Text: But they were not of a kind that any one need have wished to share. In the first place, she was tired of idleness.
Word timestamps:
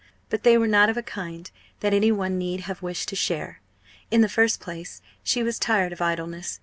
But 0.31 0.41
they 0.41 0.57
were 0.57 0.67
not 0.67 0.89
of 0.89 0.97
a 0.97 1.03
kind 1.03 1.51
that 1.81 1.93
any 1.93 2.11
one 2.11 2.39
need 2.39 2.61
have 2.61 2.81
wished 2.81 3.07
to 3.09 3.15
share. 3.15 3.61
In 4.09 4.21
the 4.21 4.27
first 4.29 4.59
place, 4.59 4.99
she 5.23 5.43
was 5.43 5.59
tired 5.59 5.93
of 5.93 6.01
idleness. 6.01 6.59